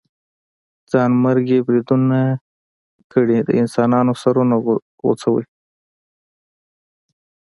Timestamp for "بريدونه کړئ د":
1.65-3.49